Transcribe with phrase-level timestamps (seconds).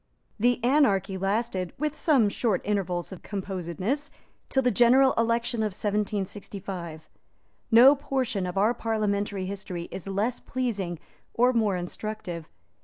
[0.39, 4.09] The anarchy lasted, with some short intervals of composedness,
[4.49, 7.07] till the general election of 1765.
[7.69, 10.97] No portion of our parliamentary history is less pleasing
[11.35, 12.49] or more instructive.